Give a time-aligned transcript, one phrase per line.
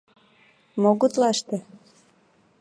[0.81, 1.57] Мо гутлаште?